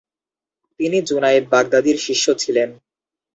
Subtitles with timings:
[0.79, 2.69] তিনি জুনায়েদ বাগদাদীর শিষ্য ছিলেন।